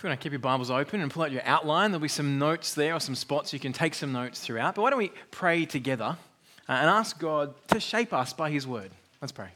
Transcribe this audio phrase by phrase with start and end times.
[0.00, 2.08] If you want to keep your Bibles open and pull out your outline, there'll be
[2.08, 4.74] some notes there or some spots you can take some notes throughout.
[4.74, 6.16] But why don't we pray together
[6.66, 8.92] uh, and ask God to shape us by His word?
[9.20, 9.48] Let's pray.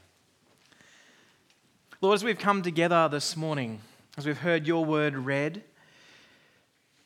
[1.99, 3.81] Lord, as we've come together this morning,
[4.19, 5.63] as we've heard your word read,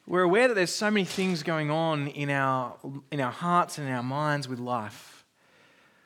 [0.05, 2.75] we're aware that there's so many things going on in our,
[3.09, 5.23] in our hearts and in our minds with life.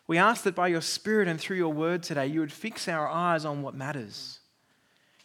[0.05, 3.07] We ask that by your Spirit and through your word today, you would fix our
[3.07, 4.38] eyes on what matters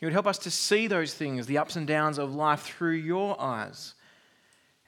[0.00, 2.92] you would help us to see those things, the ups and downs of life, through
[2.92, 3.95] your eyes.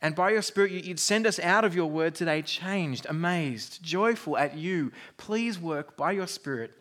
[0.02, 4.38] And by your Spirit, you'd send us out of your word today changed, amazed, joyful
[4.38, 4.92] at you.
[5.16, 6.72] Please work by your Spirit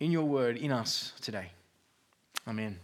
[0.00, 1.50] in your word in us today.
[2.48, 2.78] Amen.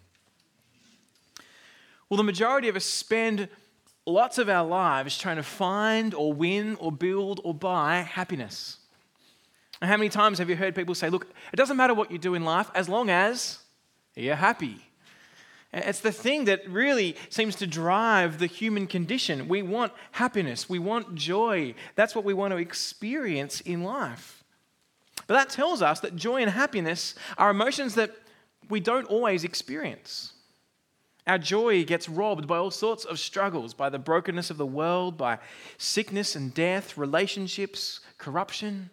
[2.08, 3.48] Well, the majority of us spend
[4.04, 8.78] lots of our lives trying to find or win or build or buy happiness.
[9.80, 12.18] And how many times have you heard people say, look, it doesn't matter what you
[12.18, 13.61] do in life as long as
[14.14, 14.76] you're happy.
[15.72, 19.48] It's the thing that really seems to drive the human condition.
[19.48, 21.74] We want happiness, we want joy.
[21.94, 24.44] That's what we want to experience in life.
[25.26, 28.14] But that tells us that joy and happiness are emotions that
[28.68, 30.32] we don't always experience.
[31.26, 35.16] Our joy gets robbed by all sorts of struggles, by the brokenness of the world,
[35.16, 35.38] by
[35.78, 38.90] sickness and death, relationships, corruption.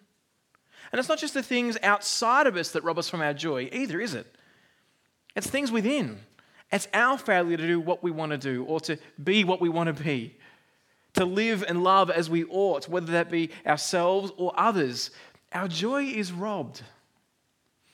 [0.92, 3.68] And it's not just the things outside of us that rob us from our joy
[3.72, 4.28] either, is it?
[5.40, 6.20] It's things within.
[6.70, 9.70] It's our failure to do what we want to do or to be what we
[9.70, 10.36] want to be,
[11.14, 15.12] to live and love as we ought, whether that be ourselves or others.
[15.54, 16.82] Our joy is robbed.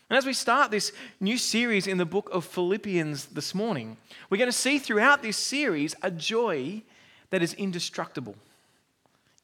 [0.10, 3.98] And as we start this new series in the book of Philippians this morning,
[4.32, 6.82] we're going to see throughout this series a joy
[7.30, 8.36] that is indestructible.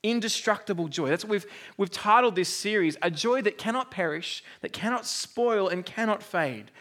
[0.02, 1.10] Indestructible joy.
[1.10, 1.46] That's what we've,
[1.78, 6.72] we've titled this series A Joy That Cannot Perish, That Cannot Spoil, and Cannot Fade.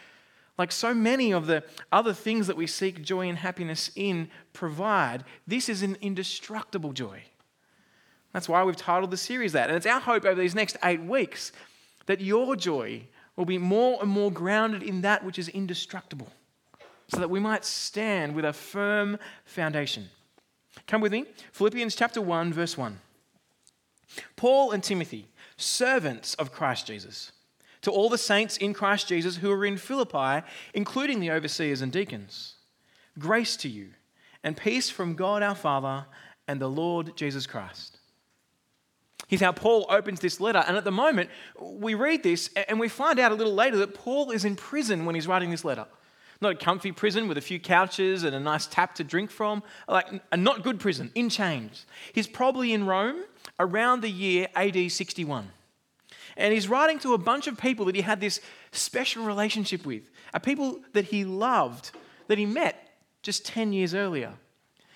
[0.61, 5.23] Like so many of the other things that we seek joy and happiness in provide,
[5.47, 7.23] this is an indestructible joy.
[8.31, 9.69] That's why we've titled the series that.
[9.69, 11.51] And it's our hope over these next eight weeks
[12.05, 16.31] that your joy will be more and more grounded in that which is indestructible,
[17.07, 20.09] so that we might stand with a firm foundation.
[20.85, 21.25] Come with me.
[21.53, 22.99] Philippians chapter 1, verse 1.
[24.35, 25.27] Paul and Timothy,
[25.57, 27.31] servants of Christ Jesus
[27.81, 31.91] to all the saints in Christ Jesus who are in Philippi, including the overseers and
[31.91, 32.55] deacons.
[33.17, 33.89] Grace to you
[34.43, 36.05] and peace from God our Father
[36.47, 37.97] and the Lord Jesus Christ.
[39.27, 40.63] Here's how Paul opens this letter.
[40.67, 43.93] And at the moment, we read this and we find out a little later that
[43.93, 45.85] Paul is in prison when he's writing this letter.
[46.41, 49.63] Not a comfy prison with a few couches and a nice tap to drink from,
[49.87, 51.85] like a not good prison, in chains.
[52.13, 53.23] He's probably in Rome
[53.59, 55.49] around the year AD 61.
[56.37, 58.39] And he's writing to a bunch of people that he had this
[58.71, 60.03] special relationship with,
[60.33, 61.91] a people that he loved,
[62.27, 62.89] that he met
[63.21, 64.33] just 10 years earlier.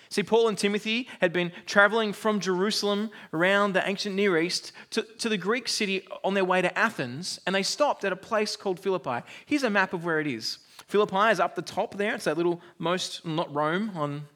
[0.08, 5.02] See, Paul and Timothy had been traveling from Jerusalem around the ancient Near East to,
[5.18, 8.56] to the Greek city on their way to Athens, and they stopped at a place
[8.56, 9.26] called Philippi.
[9.46, 10.58] Here's a map of where it is.
[10.86, 12.14] Philippi is up the top there.
[12.14, 14.26] It's that little most, not Rome, on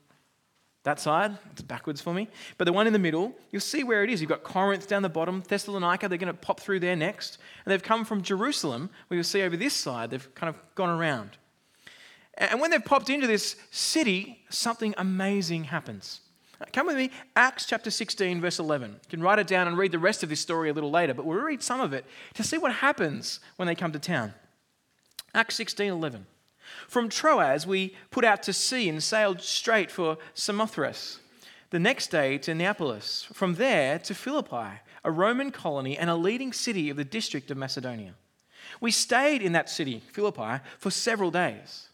[0.82, 2.28] that side, it's backwards for me.
[2.56, 4.20] But the one in the middle, you'll see where it is.
[4.20, 7.38] You've got Corinth down the bottom, Thessalonica, they're going to pop through there next.
[7.64, 10.88] And they've come from Jerusalem, where you'll see over this side, they've kind of gone
[10.88, 11.36] around.
[12.38, 16.20] And when they've popped into this city, something amazing happens.
[16.72, 18.90] Come with me, Acts chapter 16, verse 11.
[18.90, 21.14] You can write it down and read the rest of this story a little later,
[21.14, 22.04] but we'll read some of it
[22.34, 24.34] to see what happens when they come to town.
[25.34, 26.26] Acts 16, 11.
[26.88, 31.19] From Troas, we put out to sea and sailed straight for Samothrace.
[31.71, 33.28] The next day to Neapolis.
[33.32, 37.56] From there to Philippi, a Roman colony and a leading city of the district of
[37.56, 38.15] Macedonia.
[38.81, 41.88] We stayed in that city, Philippi, for several days.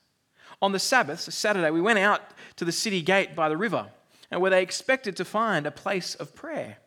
[0.63, 2.23] On the Sabbath, Saturday, we went out
[2.57, 3.89] to the city gate by the river,
[4.31, 6.79] and where they expected to find a place of prayer.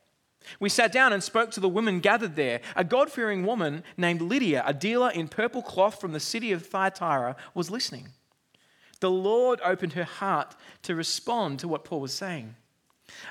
[0.60, 2.62] We sat down and spoke to the women gathered there.
[2.76, 6.66] A God fearing woman named Lydia, a dealer in purple cloth from the city of
[6.66, 8.10] Thyatira, was listening.
[9.00, 12.56] The Lord opened her heart to respond to what Paul was saying.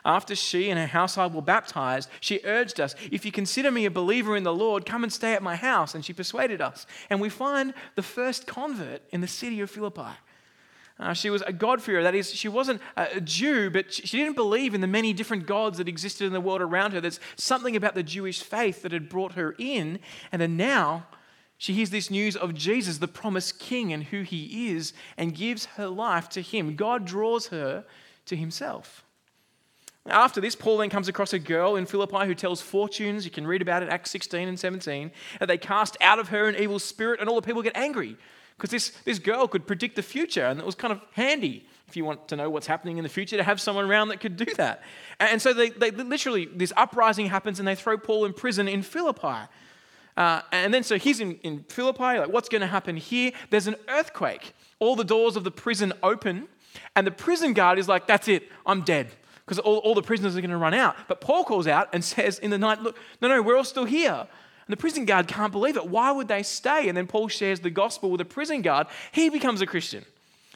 [0.04, 3.90] After she and her household were baptized, she urged us, If you consider me a
[3.90, 5.94] believer in the Lord, come and stay at my house.
[5.94, 6.86] And she persuaded us.
[7.10, 10.16] And we find the first convert in the city of Philippi.
[11.00, 12.02] Uh, she was a God-fearer.
[12.02, 15.78] That is, she wasn't a Jew, but she didn't believe in the many different gods
[15.78, 17.00] that existed in the world around her.
[17.00, 20.00] There's something about the Jewish faith that had brought her in.
[20.32, 21.06] And then now
[21.56, 25.66] she hears this news of Jesus, the promised king, and who he is, and gives
[25.76, 26.74] her life to him.
[26.74, 27.84] God draws her
[28.26, 29.04] to himself.
[30.06, 33.24] After this, Paul then comes across a girl in Philippi who tells fortunes.
[33.24, 35.12] You can read about it, Acts 16 and 17.
[35.38, 38.16] That they cast out of her an evil spirit, and all the people get angry
[38.58, 41.96] because this, this girl could predict the future and it was kind of handy if
[41.96, 44.36] you want to know what's happening in the future, to have someone around that could
[44.36, 44.82] do that.
[45.20, 48.82] And so they, they literally, this uprising happens and they throw Paul in prison in
[48.82, 49.48] Philippi.
[50.14, 53.32] Uh, and then so he's in, in Philippi, like, what's going to happen here?
[53.50, 54.52] There's an earthquake.
[54.80, 56.48] All the doors of the prison open,
[56.94, 59.08] and the prison guard is like, that's it, I'm dead.
[59.46, 60.94] Because all, all the prisoners are going to run out.
[61.08, 63.86] But Paul calls out and says in the night, look, no, no, we're all still
[63.86, 64.26] here.
[64.68, 65.88] And the prison guard can't believe it.
[65.88, 66.88] Why would they stay?
[66.88, 68.86] And then Paul shares the gospel with the prison guard.
[69.12, 70.04] He becomes a Christian.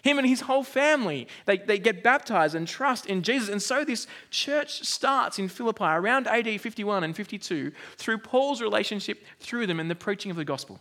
[0.03, 3.49] Him and his whole family, they, they get baptized and trust in Jesus.
[3.49, 9.25] And so this church starts in Philippi around AD 51 and 52 through Paul's relationship
[9.41, 10.79] through them and the preaching of the gospel.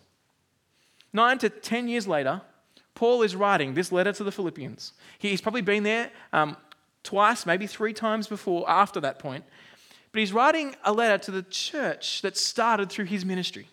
[1.13, 2.42] Nine to ten years later,
[2.95, 4.92] Paul is writing this letter to the Philippians.
[5.19, 6.57] He's probably been there um,
[7.04, 9.45] twice, maybe three times before, after that point.
[10.11, 13.67] But he's writing a letter to the church that started through his ministry.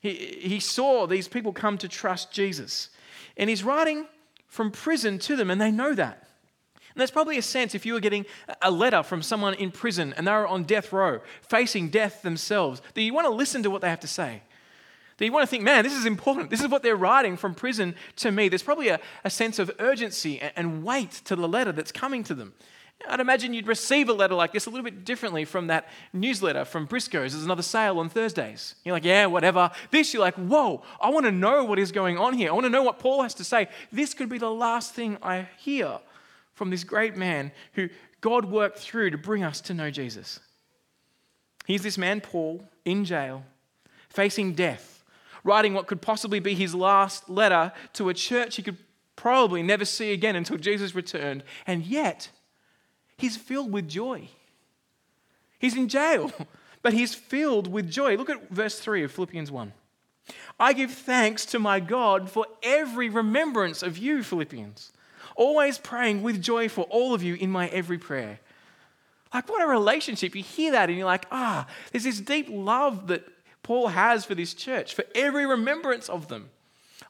[0.00, 2.90] He, he saw these people come to trust Jesus.
[3.36, 4.06] And he's writing
[4.46, 6.26] from prison to them, and they know that.
[6.96, 8.24] And there's probably a sense if you were getting
[8.62, 12.80] a letter from someone in prison and they were on death row, facing death themselves,
[12.94, 14.40] that you want to listen to what they have to say.
[15.18, 16.48] That you want to think, man, this is important.
[16.48, 18.48] This is what they're writing from prison to me.
[18.48, 22.34] There's probably a, a sense of urgency and weight to the letter that's coming to
[22.34, 22.54] them.
[23.08, 26.64] I'd imagine you'd receive a letter like this a little bit differently from that newsletter
[26.64, 27.32] from Briscoe's.
[27.32, 28.74] There's another sale on Thursdays.
[28.84, 29.70] You're like, yeah, whatever.
[29.90, 32.50] This, you're like, whoa, I want to know what is going on here.
[32.50, 33.68] I want to know what Paul has to say.
[33.92, 35.98] This could be the last thing I hear
[36.54, 37.88] from this great man who
[38.20, 40.40] God worked through to bring us to know Jesus.
[41.66, 43.44] He's this man, Paul, in jail,
[44.08, 45.04] facing death,
[45.44, 48.78] writing what could possibly be his last letter to a church he could
[49.16, 51.42] probably never see again until Jesus returned.
[51.66, 52.30] And yet,
[53.18, 54.28] He's filled with joy.
[55.58, 56.32] He's in jail,
[56.82, 58.16] but he's filled with joy.
[58.16, 59.72] Look at verse 3 of Philippians 1.
[60.58, 64.92] I give thanks to my God for every remembrance of you, Philippians,
[65.36, 68.40] always praying with joy for all of you in my every prayer.
[69.32, 70.34] Like, what a relationship.
[70.34, 73.26] You hear that and you're like, ah, there's this deep love that
[73.62, 76.50] Paul has for this church, for every remembrance of them.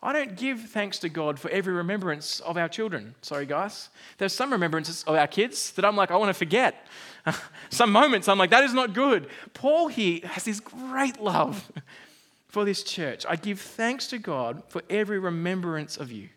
[0.02, 3.14] I don't give thanks to God for every remembrance of our children.
[3.22, 3.88] Sorry, guys.
[4.18, 6.86] There's some remembrances of our kids that I'm like, I want to forget.
[7.70, 9.28] some moments I'm like, that is not good.
[9.54, 11.70] Paul here has this great love
[12.48, 13.24] for this church.
[13.28, 16.28] I give thanks to God for every remembrance of you.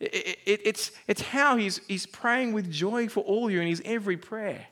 [0.00, 3.82] It, it, it's, it's how he's, he's praying with joy for all you in his
[3.84, 4.66] every prayer.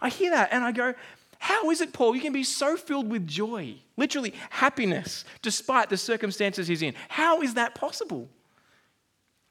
[0.00, 0.94] I hear that and I go,
[1.38, 5.96] how is it, Paul, you can be so filled with joy, literally happiness, despite the
[5.96, 6.94] circumstances he's in?
[7.08, 8.28] How is that possible?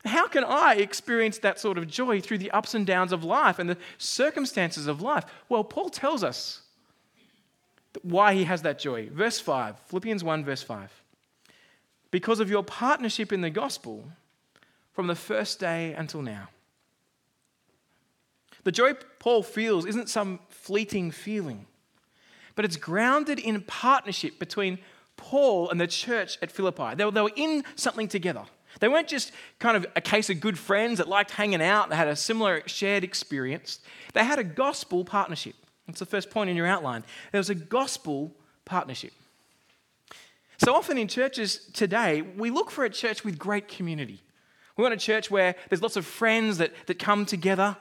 [0.05, 3.59] How can I experience that sort of joy through the ups and downs of life
[3.59, 5.25] and the circumstances of life?
[5.49, 6.61] Well, Paul tells us
[8.03, 9.09] why he has that joy.
[9.11, 11.03] Verse 5, Philippians 1, verse 5.
[12.11, 14.05] Because of your partnership in the gospel
[14.91, 16.49] from the first day until now.
[18.63, 21.65] The joy Paul feels isn't some fleeting feeling
[22.57, 24.79] but it's grounded in partnership between
[25.15, 26.95] Paul and the church at Philippi.
[26.95, 28.43] They were, they were in something together.
[28.79, 31.95] They weren't just kind of a case of good friends that liked hanging out, they
[31.95, 33.79] had a similar shared experience.
[34.13, 35.53] They had a gospel partnership.
[35.85, 37.03] That's the first point in your outline.
[37.31, 38.33] There was a gospel
[38.65, 39.13] partnership.
[40.57, 44.21] So often in churches today, we look for a church with great community.
[44.75, 47.77] We want a church where there's lots of friends that, that come together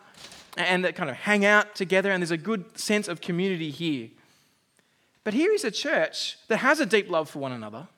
[0.59, 4.11] and that kind of hang out together, and there's a good sense of community here.
[5.27, 7.89] But here is a church that has a deep love for one another.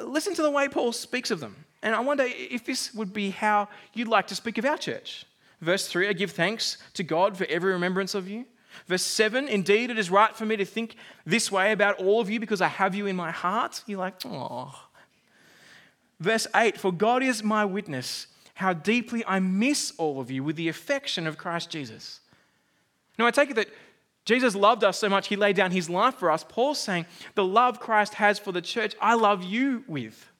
[0.00, 1.56] Listen to the way Paul speaks of them.
[1.82, 5.24] And I wonder if this would be how you'd like to speak of our church.
[5.60, 8.44] Verse 3 I give thanks to God for every remembrance of you.
[8.86, 12.30] Verse 7 Indeed, it is right for me to think this way about all of
[12.30, 13.82] you because I have you in my heart.
[13.88, 14.72] You're like, oh.
[16.20, 20.54] Verse 8 For God is my witness, how deeply I miss all of you with
[20.54, 22.20] the affection of Christ Jesus.
[23.18, 23.68] Now, I take it that
[24.26, 26.44] Jesus loved us so much, he laid down his life for us.
[26.46, 27.06] Paul's saying,
[27.36, 30.30] The love Christ has for the church, I love you with.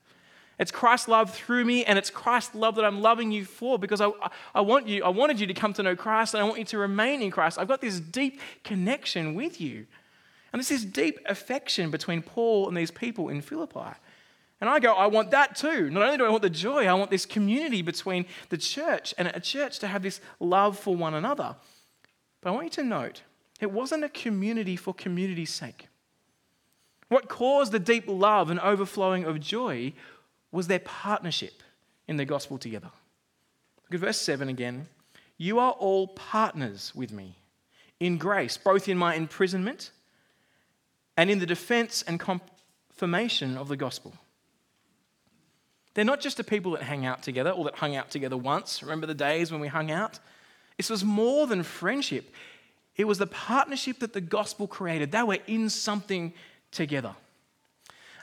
[0.59, 4.01] It's Christ's love through me, and it's Christ's love that I'm loving you for because
[4.01, 4.11] I,
[4.55, 6.65] I, want you, I wanted you to come to know Christ and I want you
[6.67, 7.59] to remain in Christ.
[7.59, 9.87] I've got this deep connection with you.
[10.53, 13.95] And this deep affection between Paul and these people in Philippi.
[14.61, 15.91] And I go, I want that too.
[15.91, 19.29] Not only do I want the joy, I want this community between the church and
[19.29, 21.57] a church to have this love for one another.
[22.41, 23.21] But I want you to note
[23.61, 25.89] it wasn't a community for community's sake.
[27.09, 29.93] What caused the deep love and overflowing of joy
[30.51, 31.63] was their partnership
[32.09, 32.91] in the gospel together.
[33.85, 34.89] Look at verse 7 again.
[35.39, 37.37] You are all partners with me
[38.01, 39.91] in grace, both in my imprisonment
[41.17, 44.15] and in the defense and confirmation of the gospel.
[45.95, 48.83] They're not just the people that hang out together or that hung out together once.
[48.83, 50.19] Remember the days when we hung out?
[50.77, 52.35] This was more than friendship,
[52.97, 55.13] it was the partnership that the gospel created.
[55.13, 56.33] They were in something
[56.71, 57.15] together.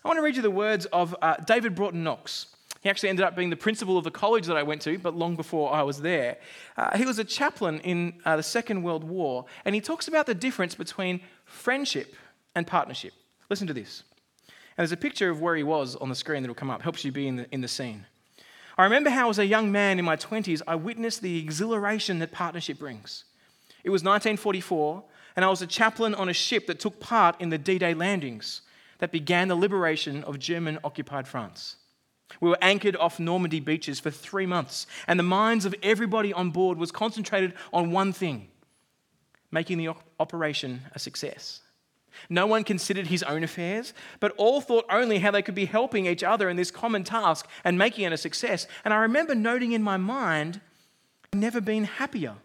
[0.03, 2.47] I want to read you the words of uh, David Broughton Knox.
[2.81, 5.15] He actually ended up being the principal of the college that I went to, but
[5.15, 6.37] long before I was there.
[6.75, 10.25] Uh, he was a chaplain in uh, the Second World War, and he talks about
[10.25, 12.15] the difference between friendship
[12.55, 13.13] and partnership.
[13.49, 14.03] Listen to this.
[14.47, 17.05] And there's a picture of where he was on the screen that'll come up, helps
[17.05, 18.05] you be in the, in the scene.
[18.77, 22.31] I remember how, as a young man in my 20s, I witnessed the exhilaration that
[22.31, 23.23] partnership brings.
[23.83, 25.03] It was 1944,
[25.35, 27.93] and I was a chaplain on a ship that took part in the D Day
[27.93, 28.61] landings
[28.99, 31.75] that began the liberation of German occupied France.
[32.39, 36.51] We were anchored off Normandy beaches for three months, and the minds of everybody on
[36.51, 38.47] board was concentrated on one thing
[39.51, 41.61] making the operation a success.
[42.29, 46.07] No one considered his own affairs, but all thought only how they could be helping
[46.07, 48.67] each other in this common task and making it a success.
[48.83, 50.59] And I remember noting in my mind,
[51.31, 52.35] I've never been happier.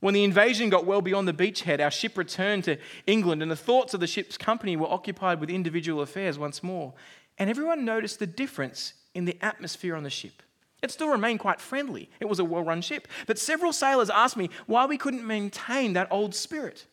[0.00, 3.56] When the invasion got well beyond the beachhead, our ship returned to England, and the
[3.56, 6.94] thoughts of the ship's company were occupied with individual affairs once more
[7.38, 10.42] and everyone noticed the difference in the atmosphere on the ship.
[10.82, 12.10] It still remained quite friendly.
[12.20, 13.08] It was a well run ship.
[13.26, 16.86] But several sailors asked me why we couldn't maintain that old spirit.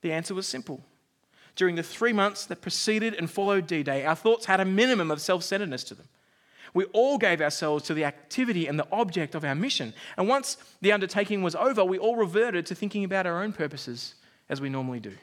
[0.00, 0.82] The answer was simple.
[1.54, 5.10] During the three months that preceded and followed D Day, our thoughts had a minimum
[5.10, 6.06] of self centeredness to them.
[6.76, 9.94] We all gave ourselves to the activity and the object of our mission.
[10.18, 14.14] And once the undertaking was over, we all reverted to thinking about our own purposes
[14.50, 15.14] as we normally do.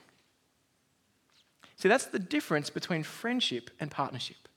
[1.76, 4.48] See, that's the difference between friendship and partnership.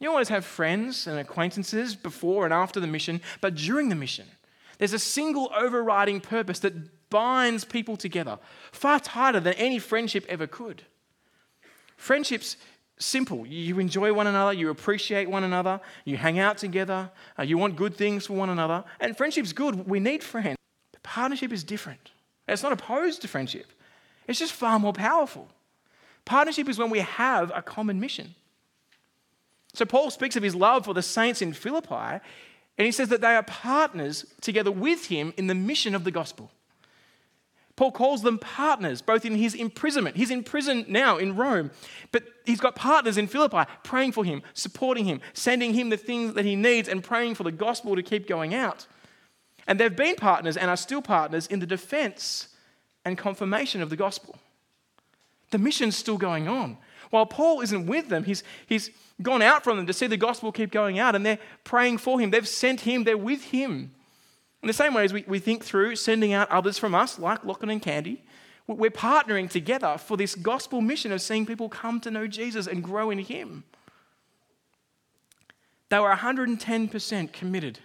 [0.00, 4.26] You always have friends and acquaintances before and after the mission, but during the mission,
[4.78, 8.40] there's a single overriding purpose that binds people together,
[8.72, 10.82] far tighter than any friendship ever could.
[11.96, 12.56] Friendship's
[12.98, 13.46] simple.
[13.46, 17.76] You enjoy one another, you appreciate one another, you hang out together, uh, you want
[17.76, 18.84] good things for one another.
[19.00, 19.86] And friendship's good.
[19.86, 20.56] We need friends.
[20.92, 22.10] But partnership is different.
[22.48, 23.66] It's not opposed to friendship,
[24.26, 25.48] it's just far more powerful.
[26.24, 28.36] Partnership is when we have a common mission.
[29.74, 32.20] So Paul speaks of his love for the saints in Philippi,
[32.78, 36.10] and he says that they are partners together with him in the mission of the
[36.10, 36.50] gospel.
[37.76, 40.16] Paul calls them partners, both in his imprisonment.
[40.16, 41.70] He's in prison now in Rome,
[42.10, 46.34] but he's got partners in Philippi praying for him, supporting him, sending him the things
[46.34, 48.86] that he needs, and praying for the gospel to keep going out.
[49.66, 52.48] And they've been partners and are still partners in the defense
[53.04, 54.36] and confirmation of the gospel.
[55.50, 56.78] The mission's still going on.
[57.10, 60.52] While Paul isn't with them, he's, he's gone out from them to see the gospel
[60.52, 62.30] keep going out, and they're praying for him.
[62.30, 63.92] They've sent him, they're with him.
[64.62, 67.44] In the same way as we, we think through sending out others from us, like
[67.44, 68.22] Lachlan and Candy,
[68.68, 72.82] we're partnering together for this gospel mission of seeing people come to know Jesus and
[72.82, 73.64] grow in Him.
[75.88, 77.80] They were 110% committed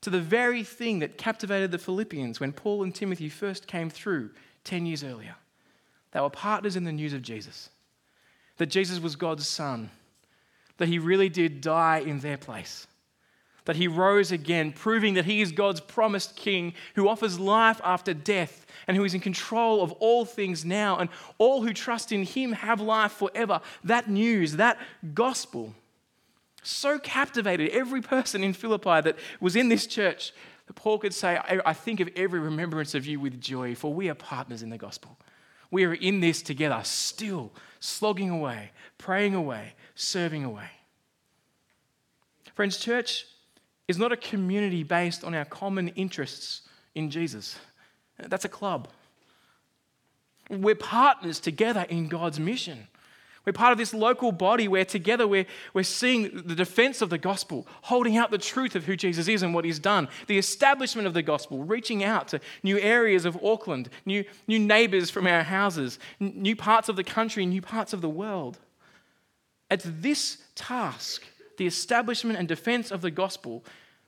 [0.00, 4.30] to the very thing that captivated the Philippians when Paul and Timothy first came through
[4.64, 5.36] 10 years earlier.
[6.12, 7.70] They were partners in the news of Jesus,
[8.56, 9.90] that Jesus was God's Son,
[10.78, 12.86] that He really did die in their place,
[13.64, 18.14] that He rose again, proving that He is God's promised King who offers life after
[18.14, 20.96] death and who is in control of all things now.
[20.98, 23.60] And all who trust in Him have life forever.
[23.84, 24.78] That news, that
[25.14, 25.74] gospel,
[26.62, 30.32] so captivated every person in Philippi that was in this church
[30.66, 34.08] that Paul could say, I think of every remembrance of you with joy, for we
[34.08, 35.18] are partners in the gospel.
[35.70, 40.68] We are in this together, still slogging away, praying away, serving away.
[42.54, 43.24] Friends, church
[43.90, 46.62] is not a community based on our common interests
[46.94, 47.58] in Jesus.
[48.18, 48.86] That's a club.
[50.48, 52.86] We're partners together in God's mission.
[53.44, 57.18] We're part of this local body where together we're, we're seeing the defense of the
[57.18, 61.08] gospel, holding out the truth of who Jesus is and what he's done, the establishment
[61.08, 65.42] of the gospel, reaching out to new areas of Auckland, new, new neighbors from our
[65.42, 68.58] houses, new parts of the country, new parts of the world.
[69.68, 71.24] It's this task,
[71.56, 73.64] the establishment and defense of the gospel,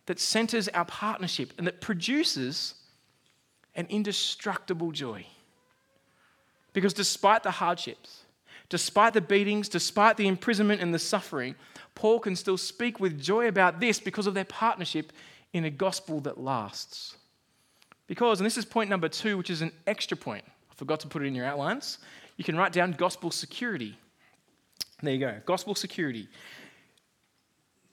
[0.06, 2.74] that centers our partnership and that produces
[3.74, 5.26] an indestructible joy.
[6.72, 8.24] Because despite the hardships,
[8.68, 11.54] despite the beatings, despite the imprisonment and the suffering,
[11.94, 15.12] Paul can still speak with joy about this because of their partnership
[15.52, 17.16] in a gospel that lasts.
[18.06, 20.44] Because, and this is point number two, which is an extra point.
[20.70, 21.98] I forgot to put it in your outlines.
[22.36, 23.96] You can write down gospel security.
[25.02, 26.28] There you go, gospel security.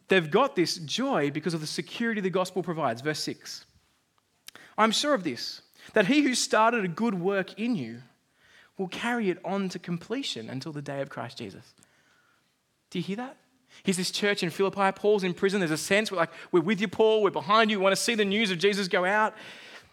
[0.10, 3.02] They've got this joy because of the security the gospel provides.
[3.02, 3.66] Verse 6.
[4.78, 5.62] I'm sure of this,
[5.94, 8.02] that he who started a good work in you
[8.78, 11.74] will carry it on to completion until the day of Christ Jesus.
[12.90, 13.38] Do you hear that?
[13.84, 14.92] Here's this church in Philippi.
[14.94, 15.60] Paul's in prison.
[15.60, 17.22] There's a sense we're like, we're with you, Paul.
[17.22, 17.78] We're behind you.
[17.78, 19.36] We want to see the news of Jesus go out.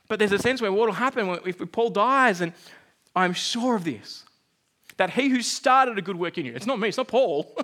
[0.08, 2.40] But there's a sense where what will happen if Paul dies?
[2.40, 2.52] And
[3.14, 4.24] I'm sure of this
[4.96, 7.54] that he who started a good work in you, it's not me, it's not Paul,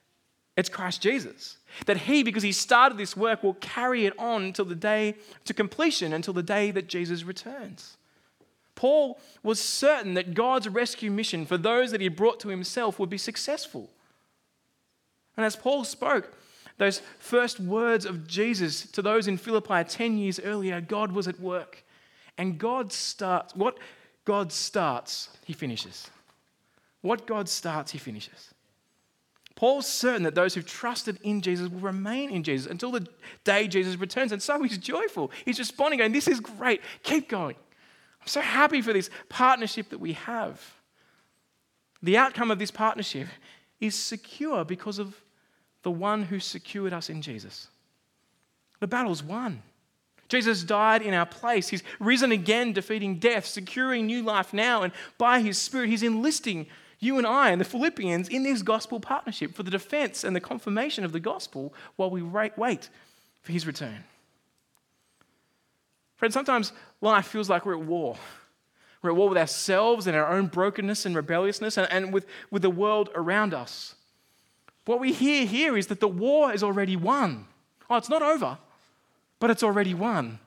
[0.56, 1.58] it's Christ Jesus.
[1.86, 5.54] That he, because he started this work, will carry it on until the day to
[5.54, 7.96] completion, until the day that Jesus returns.
[8.74, 13.10] Paul was certain that God's rescue mission for those that he brought to himself would
[13.10, 13.90] be successful.
[15.36, 16.32] And as Paul spoke,
[16.78, 21.38] those first words of Jesus to those in Philippi 10 years earlier, God was at
[21.38, 21.84] work.
[22.38, 23.76] And God starts, what
[24.24, 26.10] God starts, he finishes.
[27.02, 28.54] What God starts, he finishes.
[29.60, 33.06] Paul's certain that those who've trusted in Jesus will remain in Jesus until the
[33.44, 34.32] day Jesus returns.
[34.32, 35.30] And so he's joyful.
[35.44, 36.80] He's responding, going, This is great.
[37.02, 37.56] Keep going.
[38.22, 40.62] I'm so happy for this partnership that we have.
[42.02, 43.28] The outcome of this partnership
[43.80, 45.14] is secure because of
[45.82, 47.68] the one who secured us in Jesus.
[48.78, 49.62] The battle's won.
[50.30, 51.68] Jesus died in our place.
[51.68, 56.66] He's risen again, defeating death, securing new life now, and by his Spirit, he's enlisting
[57.00, 60.40] you and I and the Philippians in this gospel partnership for the defense and the
[60.40, 62.90] confirmation of the gospel while we wait
[63.42, 64.04] for his return.
[66.16, 68.16] Friends, sometimes life feels like we're at war.
[69.00, 72.60] We're at war with ourselves and our own brokenness and rebelliousness and, and with, with
[72.60, 73.94] the world around us.
[74.84, 77.46] What we hear here is that the war is already won.
[77.88, 78.58] Oh, it's not over,
[79.38, 80.38] but it's already won.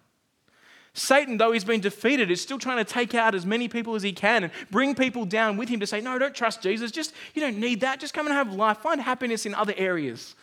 [0.95, 4.03] Satan, though he's been defeated, is still trying to take out as many people as
[4.03, 6.91] he can and bring people down with him to say, No, don't trust Jesus.
[6.91, 8.00] Just, you don't need that.
[8.00, 8.77] Just come and have life.
[8.77, 10.35] Find happiness in other areas.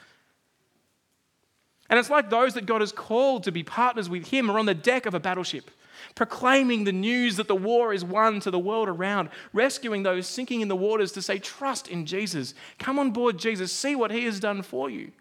[1.89, 4.67] And it's like those that God has called to be partners with him are on
[4.67, 5.71] the deck of a battleship,
[6.15, 10.61] proclaiming the news that the war is won to the world around, rescuing those sinking
[10.63, 12.55] in the waters to say, Trust in Jesus.
[12.81, 13.73] Come on board, Jesus.
[13.73, 15.13] See what he has done for you.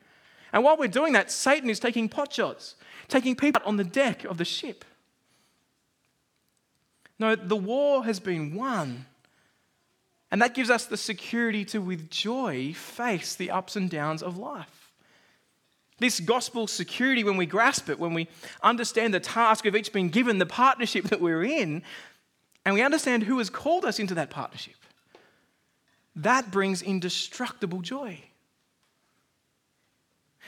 [0.52, 2.74] And while we're doing that, Satan is taking potshots,
[3.08, 4.86] taking people out on the deck of the ship.
[7.20, 9.06] No, the war has been won.
[10.32, 14.38] And that gives us the security to, with joy, face the ups and downs of
[14.38, 14.92] life.
[15.98, 18.30] This gospel security, when we grasp it, when we
[18.64, 21.84] understand the task we've each been given, the partnership that we're in,
[22.64, 24.76] and we understand who has called us into that partnership,
[26.16, 28.22] that brings indestructible joy.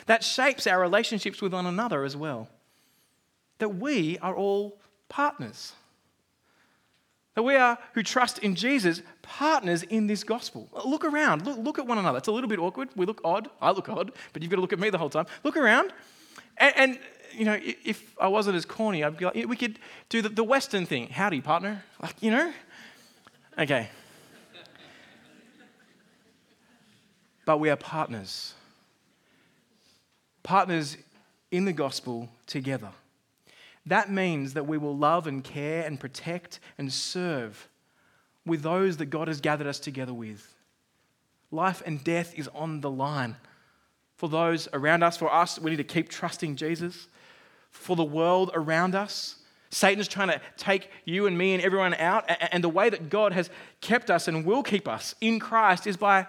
[0.06, 2.48] That shapes our relationships with one another as well.
[3.58, 5.74] That we are all partners.
[7.36, 10.68] That we are, who trust in Jesus, partners in this gospel.
[10.86, 11.46] Look around.
[11.46, 12.18] Look, look at one another.
[12.18, 12.90] It's a little bit awkward.
[12.96, 13.50] We look odd.
[13.62, 15.28] I look odd, but you've got to look at me the whole time.
[15.44, 15.94] Look around.
[16.58, 17.00] And, and
[17.34, 20.44] you know, if I wasn't as corny, I'd be like, we could do the, the
[20.44, 21.08] Western thing.
[21.08, 21.84] Howdy, partner.
[22.02, 22.52] Like, you know?
[23.58, 23.90] Okay.
[27.46, 28.54] but we are partners.
[30.44, 30.98] Partners
[31.52, 32.90] in the gospel together.
[33.86, 37.68] That means that we will love and care and protect and serve
[38.46, 40.56] with those that God has gathered us together with.
[41.52, 43.36] Life and death is on the line.
[44.18, 47.08] For those around us, for us, we need to keep trusting Jesus.
[47.72, 49.38] For the world around us,
[49.72, 52.26] Satan's trying to take you and me and everyone out.
[52.52, 55.98] And the way that God has kept us and will keep us in Christ is
[55.98, 56.28] by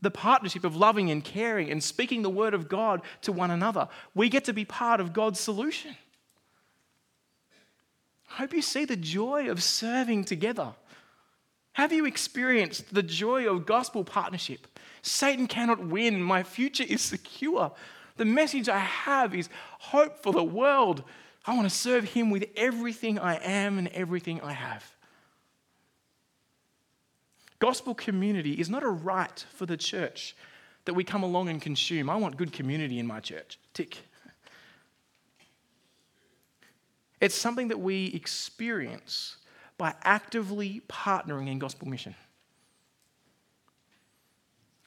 [0.00, 3.88] the partnership of loving and caring and speaking the word of God to one another.
[4.14, 5.96] We get to be part of God's solution.
[8.32, 10.72] I hope you see the joy of serving together.
[11.74, 14.66] Have you experienced the joy of gospel partnership?
[15.02, 16.22] Satan cannot win.
[16.22, 17.72] My future is secure.
[18.16, 21.02] The message I have is hope for the world.
[21.46, 24.94] I want to serve him with everything I am and everything I have.
[27.58, 30.34] Gospel community is not a right for the church
[30.84, 32.10] that we come along and consume.
[32.10, 33.58] I want good community in my church.
[33.72, 33.98] Tick.
[37.22, 39.36] It's something that we experience
[39.78, 42.16] by actively partnering in gospel mission.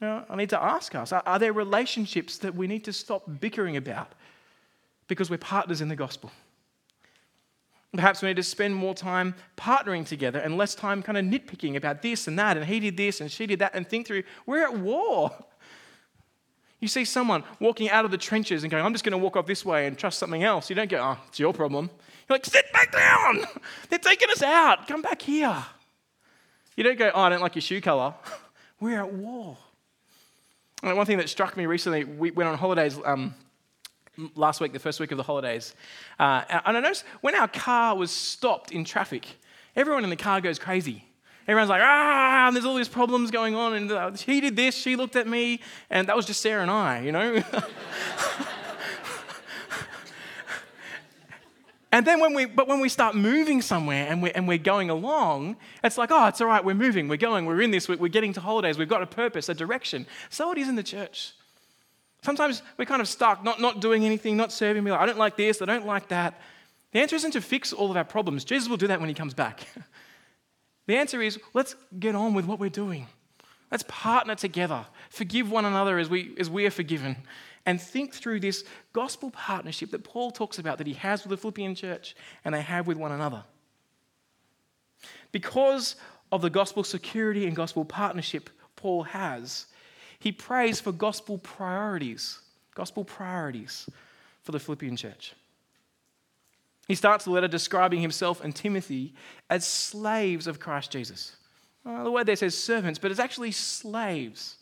[0.01, 3.77] Now, I need to ask us are there relationships that we need to stop bickering
[3.77, 4.11] about
[5.07, 6.29] because we're partners in the gospel?
[7.93, 11.77] Perhaps we need to spend more time partnering together and less time kind of nitpicking
[11.77, 14.23] about this and that, and he did this and she did that, and think through
[14.45, 15.31] we're at war.
[16.85, 19.35] You see someone walking out of the trenches and going, I'm just going to walk
[19.35, 20.69] off this way and trust something else.
[20.69, 21.89] You don't go, oh, it's your problem.
[22.29, 23.39] You're like, sit back down.
[23.89, 24.87] They're taking us out.
[24.87, 25.65] Come back here.
[26.77, 28.13] You don't go, oh, I don't like your shoe color.
[28.79, 29.57] We're at war.
[30.83, 33.33] And one thing that struck me recently, we went on holidays um,
[34.35, 35.73] last week, the first week of the holidays.
[36.19, 39.25] Uh, and I noticed when our car was stopped in traffic,
[39.75, 41.03] everyone in the car goes crazy.
[41.47, 44.75] Everyone's like, ah, and there's all these problems going on, and uh, he did this,
[44.75, 47.43] she looked at me, and that was just Sarah and I, you know?
[51.95, 54.89] And then when we, but when we start moving somewhere and we're, and we're going
[54.89, 58.09] along, it's like, oh, it's all right, we're moving, we're going, we're in this, we're,
[58.09, 60.05] getting to holidays, we've got a purpose, a direction.
[60.29, 61.31] So it is in the church.
[62.21, 64.83] Sometimes we're kind of stuck, not, not doing anything, not serving.
[64.83, 66.41] We're like, I don't like this, I don't like that.
[66.91, 68.43] The answer isn't to fix all of our problems.
[68.43, 69.65] Jesus will do that when he comes back.
[70.87, 73.07] the answer is, let's get on with what we're doing.
[73.71, 77.17] Let's partner together, forgive one another as we, as we are forgiven,
[77.65, 81.37] and think through this gospel partnership that Paul talks about that he has with the
[81.37, 83.43] Philippian church and they have with one another.
[85.31, 85.95] Because
[86.31, 89.65] of the gospel security and gospel partnership Paul has,
[90.19, 92.39] he prays for gospel priorities,
[92.75, 93.89] gospel priorities
[94.43, 95.33] for the Philippian church.
[96.87, 99.13] He starts the letter describing himself and Timothy
[99.49, 101.35] as slaves of Christ Jesus.
[101.83, 104.57] Well, the word there says servants, but it's actually slaves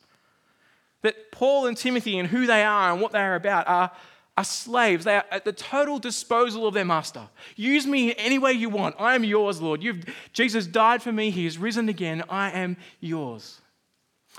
[1.02, 3.92] that Paul and Timothy and who they are and what they are about are,
[4.38, 5.06] are slaves.
[5.06, 7.28] They are at the total disposal of their master.
[7.56, 8.96] Use me any way you want.
[9.00, 9.84] I am yours, Lord.
[9.84, 11.30] You've, Jesus died for me.
[11.30, 12.24] He is risen again.
[12.30, 13.62] I am yours.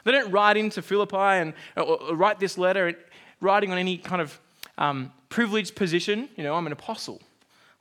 [0.04, 1.54] They don't write into Philippi and
[2.10, 2.94] write this letter
[3.40, 4.40] writing on any kind of
[4.78, 6.28] um, privileged position.
[6.36, 7.20] You know, I'm an apostle.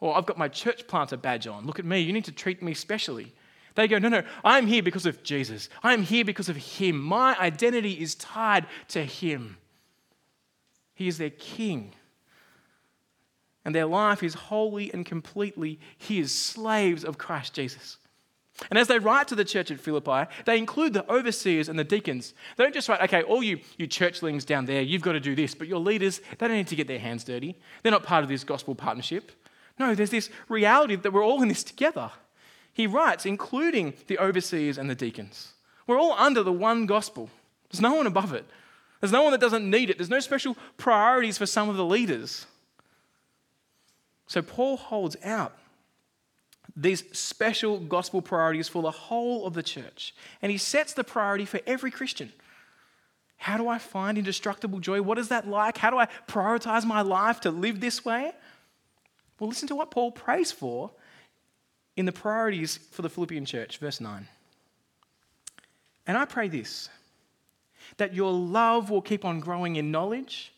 [0.04, 1.66] Or I've got my church planter badge on.
[1.66, 2.02] Look at me.
[2.02, 3.32] You need to treat me specially.
[3.76, 5.70] They go, no, no, I'm here because of Jesus.
[5.82, 7.02] I'm here because of Him.
[7.02, 9.56] My identity is tied to Him.
[10.94, 11.94] He is their King.
[13.64, 17.96] And their life is wholly and completely His, slaves of Christ Jesus.
[18.70, 21.86] And as they write to the church at Philippi, they include the overseers and the
[21.86, 22.34] deacons.
[22.58, 25.34] They don't just write, okay, all you, you churchlings down there, you've got to do
[25.34, 27.58] this, but your leaders, they don't need to get their hands dirty.
[27.84, 29.32] They're not part of this gospel partnership.
[29.80, 32.12] No, there's this reality that we're all in this together
[32.74, 35.54] he writes, including the overseers and the deacons.
[35.86, 37.30] We're all under the one gospel.
[37.72, 38.46] There's no one above it.
[39.00, 39.98] There's no one that doesn't need it.
[39.98, 42.48] There's no special priorities for some of the leaders.
[44.28, 45.56] So Paul holds out
[46.76, 50.16] these special gospel priorities for the whole of the church.
[50.42, 52.32] And he sets the priority for every Christian.
[53.38, 55.02] How do I find indestructible joy?
[55.02, 55.78] What is that like?
[55.78, 58.32] How do I prioritize my life to live this way?
[59.44, 60.90] Well, listen to what Paul prays for
[61.98, 64.26] in the priorities for the Philippian church, verse 9.
[66.08, 66.88] And I pray this
[67.98, 70.54] that your love will keep on growing in knowledge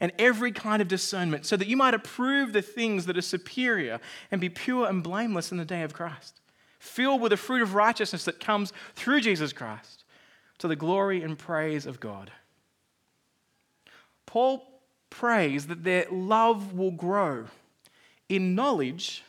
[0.00, 4.00] and every kind of discernment, so that you might approve the things that are superior
[4.32, 6.40] and be pure and blameless in the day of Christ,
[6.80, 10.02] filled with the fruit of righteousness that comes through Jesus Christ
[10.58, 12.32] to the glory and praise of God.
[14.26, 14.66] Paul
[15.08, 17.46] prays that their love will grow
[18.28, 19.22] in knowledge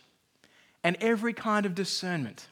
[0.84, 2.48] and every kind of discernment.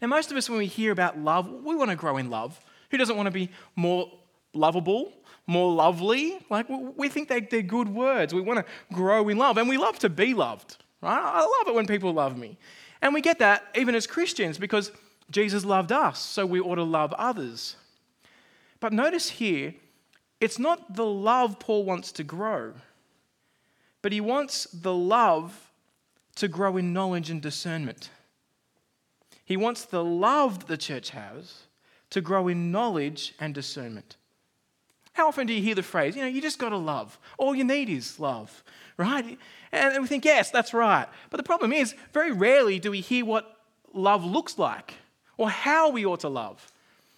[0.00, 2.58] Now, most of us, when we hear about love, we want to grow in love.
[2.90, 4.10] Who doesn't want to be more
[4.52, 5.12] lovable,
[5.46, 6.38] more lovely?
[6.50, 8.34] Like, we think they, they're good words.
[8.34, 11.18] We want to grow in love, and we love to be loved, right?
[11.18, 12.58] I love it when people love me.
[13.02, 14.90] And we get that even as Christians because
[15.30, 17.76] Jesus loved us, so we ought to love others.
[18.80, 19.74] But notice here,
[20.40, 22.74] it's not the love Paul wants to grow,
[24.04, 25.72] but he wants the love
[26.34, 28.10] to grow in knowledge and discernment.
[29.46, 31.62] He wants the love that the church has
[32.10, 34.16] to grow in knowledge and discernment.
[35.14, 37.18] How often do you hear the phrase, you know, you just got to love?
[37.38, 38.62] All you need is love,
[38.98, 39.38] right?
[39.72, 41.06] And we think, yes, that's right.
[41.30, 43.56] But the problem is, very rarely do we hear what
[43.94, 44.92] love looks like
[45.38, 46.70] or how we ought to love.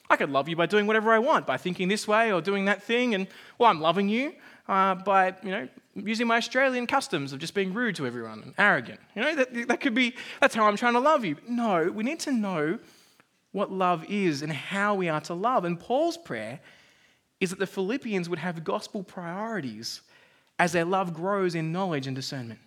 [0.09, 2.67] I could love you by doing whatever I want, by thinking this way or doing
[2.67, 3.27] that thing, and
[3.59, 4.35] well, I'm loving you
[4.69, 5.69] uh, by, you know,
[6.05, 9.01] using my Australian customs of just being rude to everyone and arrogant.
[9.15, 11.37] You know, that, that could be, that's how I'm trying to love you.
[11.49, 12.79] No, we need to know
[13.53, 15.65] what love is and how we are to love.
[15.65, 16.61] And Paul's prayer
[17.41, 20.03] is that the Philippians would have gospel priorities
[20.59, 22.61] as their love grows in knowledge and discernment.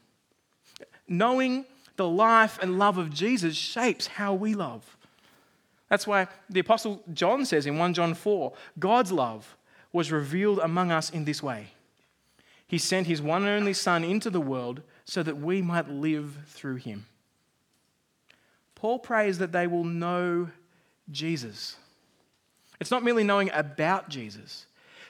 [1.08, 1.66] Knowing
[1.96, 4.98] the life and love of Jesus shapes how we love.
[5.90, 9.58] That's why the Apostle John says in 1 John 4 God's love
[9.92, 11.70] was revealed among us in this way
[12.70, 16.38] he sent his one and only Son into the world so that we might live
[16.46, 17.08] through him.
[18.76, 20.52] Paul prays that they will know
[21.10, 21.78] Jesus.
[22.80, 24.68] It's not merely knowing about Jesus,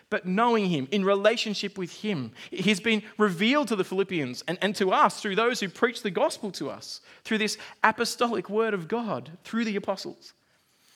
[0.10, 2.32] but knowing him in relationship with him.
[2.50, 6.10] He's been revealed to the Philippians and, and to us through those who preach the
[6.10, 10.34] gospel to us, through this apostolic word of God, through the apostles.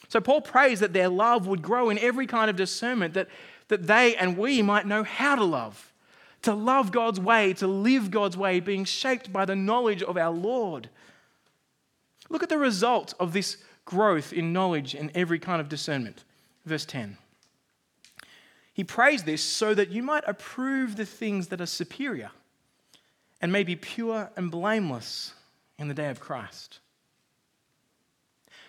[0.07, 3.27] So Paul prays that their love would grow in every kind of discernment, that,
[3.67, 5.89] that they and we might know how to love
[6.43, 10.31] to love God's way, to live God's way, being shaped by the knowledge of our
[10.31, 10.89] Lord.
[12.29, 16.23] Look at the result of this growth in knowledge and every kind of discernment.
[16.65, 17.17] Verse 10.
[18.73, 22.31] He prays this so that you might approve the things that are superior
[23.39, 25.33] and may be pure and blameless
[25.77, 26.79] in the day of Christ.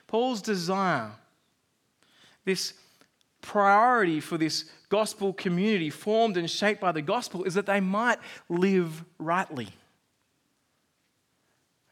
[0.07, 1.13] Paul's desire,
[2.45, 2.75] this
[3.41, 8.19] priority for this gospel community formed and shaped by the gospel, is that they might
[8.49, 9.69] live rightly.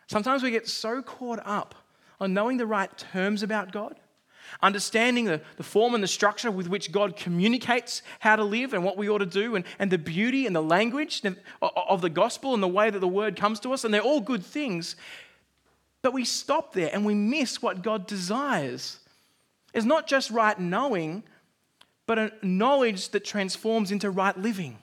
[0.07, 1.75] Sometimes we get so caught up
[2.21, 3.97] on knowing the right terms about God,
[4.63, 8.85] understanding the, the form and the structure with which God communicates how to live and
[8.85, 11.23] what we ought to do, and, and the beauty and the language
[11.61, 14.21] of the gospel and the way that the word comes to us, and they're all
[14.21, 14.95] good things.
[16.03, 18.99] But we stop there and we miss what God desires.
[19.75, 21.25] It's not just right knowing,
[22.13, 24.77] but a knowledge that transforms into right living.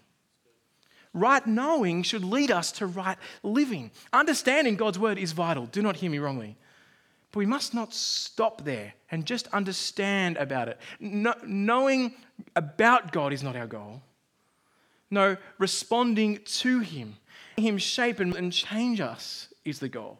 [1.14, 3.92] Right knowing should lead us to right living.
[4.12, 5.68] Understanding God's word is vital.
[5.68, 6.58] Do not hear me wrongly.
[7.30, 10.80] But we must not stop there and just understand about it.
[11.00, 12.16] No, knowing
[12.56, 14.02] about God is not our goal.
[15.12, 17.16] No, responding to Him,
[17.58, 20.18] Him shape and, and change us is the goal.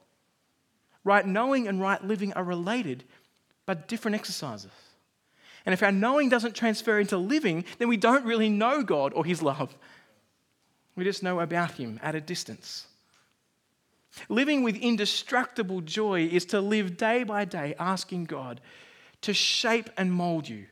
[1.04, 3.04] Right knowing and right living are related,
[3.66, 4.70] but different exercises.
[5.70, 9.24] And if our knowing doesn't transfer into living, then we don't really know God or
[9.24, 9.78] His love.
[10.96, 12.88] We just know about Him at a distance.
[14.30, 18.62] Living with indestructible joy is to live day by day asking God
[19.22, 20.66] to shape and mold you,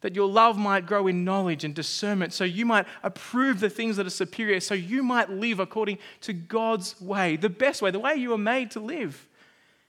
[0.00, 3.96] that your love might grow in knowledge and discernment, so you might approve the things
[3.96, 8.00] that are superior, so you might live according to God's way, the best way, the
[8.00, 9.28] way you were made to live,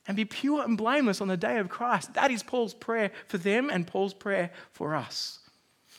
[0.08, 2.14] and be pure and blameless on the day of Christ.
[2.14, 5.40] That is Paul's prayer for them and Paul's prayer for us.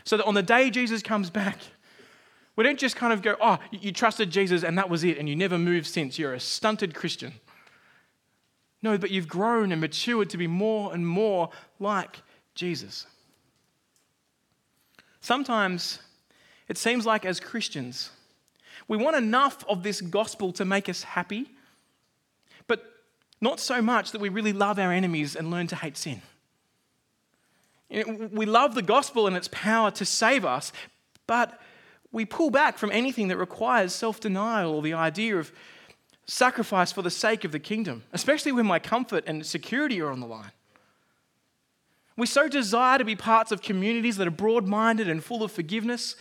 [0.04, 1.58] So that on the day Jesus comes back,
[2.56, 5.28] we don't just kind of go, oh, you trusted Jesus and that was it, and
[5.28, 6.18] you never moved since.
[6.18, 7.32] You're a stunted Christian.
[8.82, 11.48] No, but you've grown and matured to be more and more
[11.80, 12.20] like
[12.54, 13.06] Jesus.
[15.20, 16.00] Sometimes
[16.68, 18.10] it seems like as Christians,
[18.86, 21.50] we want enough of this gospel to make us happy,
[22.66, 22.93] but
[23.40, 26.22] not so much that we really love our enemies and learn to hate sin.
[27.90, 30.72] We love the gospel and its power to save us,
[31.26, 31.60] but
[32.10, 35.52] we pull back from anything that requires self denial or the idea of
[36.26, 40.20] sacrifice for the sake of the kingdom, especially when my comfort and security are on
[40.20, 40.52] the line.
[42.16, 45.50] We so desire to be parts of communities that are broad minded and full of
[45.52, 46.16] forgiveness,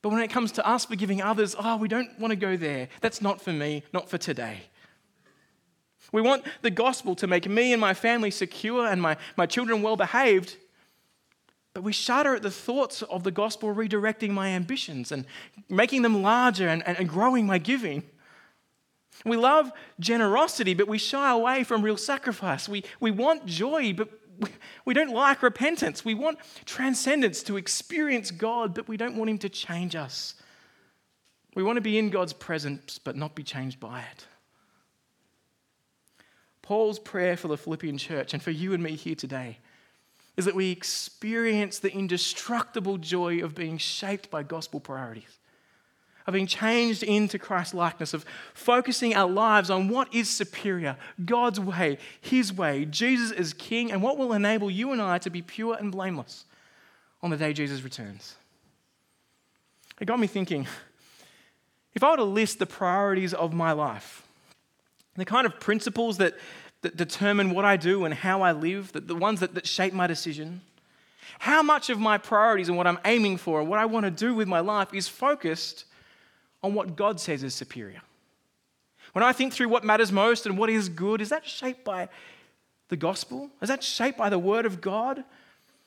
[0.00, 2.88] but when it comes to us forgiving others, oh, we don't want to go there.
[3.00, 4.62] That's not for me, not for today.
[6.12, 9.82] We want the gospel to make me and my family secure and my, my children
[9.82, 10.56] well behaved,
[11.74, 15.26] but we shudder at the thoughts of the gospel redirecting my ambitions and
[15.68, 18.02] making them larger and, and, and growing my giving.
[19.24, 22.68] We love generosity, but we shy away from real sacrifice.
[22.68, 24.48] We, we want joy, but we,
[24.84, 26.04] we don't like repentance.
[26.04, 30.34] We want transcendence to experience God, but we don't want Him to change us.
[31.54, 34.26] We want to be in God's presence, but not be changed by it.
[36.66, 39.58] Paul's prayer for the Philippian church and for you and me here today
[40.36, 45.38] is that we experience the indestructible joy of being shaped by gospel priorities,
[46.26, 51.60] of being changed into Christ likeness, of focusing our lives on what is superior God's
[51.60, 55.42] way, His way, Jesus is King, and what will enable you and I to be
[55.42, 56.46] pure and blameless
[57.22, 58.34] on the day Jesus returns.
[60.00, 60.66] It got me thinking
[61.94, 64.25] if I were to list the priorities of my life,
[65.20, 66.34] the kind of principles that
[66.82, 69.92] that determine what I do and how I live, the, the ones that, that shape
[69.92, 70.60] my decision?
[71.38, 74.10] How much of my priorities and what I'm aiming for and what I want to
[74.10, 75.84] do with my life is focused
[76.62, 78.02] on what God says is superior?
[79.12, 82.08] When I think through what matters most and what is good, is that shaped by
[82.88, 83.50] the gospel?
[83.60, 85.24] Is that shaped by the word of God?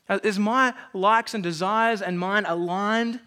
[0.10, 3.20] Uh, is my likes and desires and mine aligned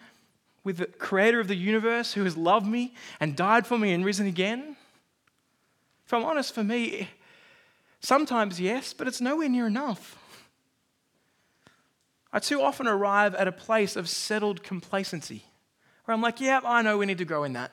[0.65, 4.05] with the creator of the universe who has loved me and died for me and
[4.05, 4.77] risen again?
[6.13, 7.09] If I'm honest, for me,
[8.03, 10.19] Sometimes, yes, but it's nowhere near enough.
[12.33, 15.45] I too often arrive at a place of settled complacency
[16.05, 17.71] where I'm like, yeah, I know we need to grow in that.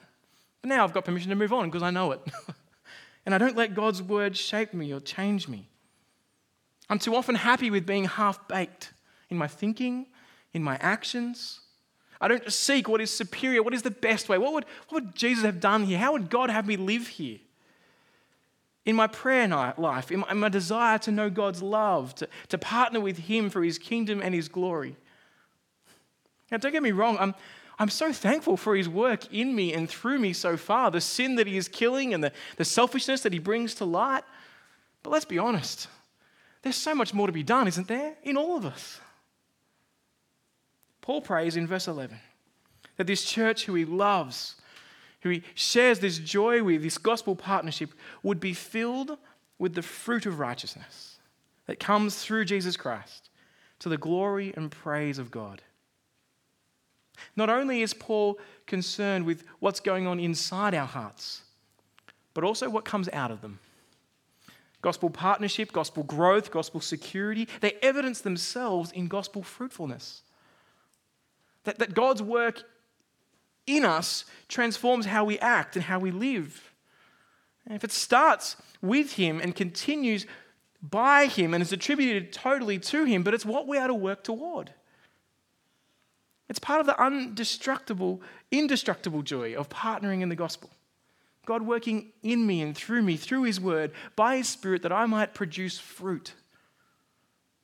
[0.62, 2.22] But now I've got permission to move on because I know it.
[3.26, 5.68] and I don't let God's word shape me or change me.
[6.90, 8.94] I'm too often happy with being half baked
[9.30, 10.06] in my thinking,
[10.54, 11.62] in my actions.
[12.22, 14.38] I don't seek what is superior, what is the best way.
[14.38, 15.98] What would, what would Jesus have done here?
[15.98, 17.40] How would God have me live here?
[18.90, 19.48] In my prayer
[19.78, 23.78] life, in my desire to know God's love, to, to partner with Him for His
[23.78, 24.98] kingdom and His glory.
[26.52, 27.36] Now, don't get me wrong, I'm,
[27.78, 31.36] I'm so thankful for His work in me and through me so far, the sin
[31.36, 34.24] that He is killing and the, the selfishness that He brings to light.
[35.04, 35.88] But let's be honest,
[36.64, 39.00] there's so much more to be done, isn't there, in all of us?
[41.02, 42.20] Paul prays in verse 11
[42.98, 44.56] that this church who he loves,
[45.22, 47.92] who he shares this joy with, this gospel partnership,
[48.24, 49.18] would be filled
[49.58, 51.18] with the fruit of righteousness
[51.66, 53.30] that comes through Jesus Christ
[53.80, 55.62] to the glory and praise of God.
[57.36, 61.42] Not only is Paul concerned with what's going on inside our hearts,
[62.34, 63.60] but also what comes out of them.
[64.82, 70.22] Gospel partnership, gospel growth, gospel security, they evidence themselves in gospel fruitfulness.
[71.66, 72.64] That, that God's work
[73.78, 76.74] in us transforms how we act and how we live.
[77.66, 80.26] And if it starts with Him and continues
[80.82, 84.24] by Him and is attributed totally to Him, but it's what we are to work
[84.24, 84.74] toward.
[86.50, 88.20] It's part of the undestructible,
[88.52, 90.72] indestructible joy of partnering in the gospel.
[91.46, 95.06] God working in me and through me, through His Word, by His Spirit, that I
[95.06, 96.34] might produce fruit.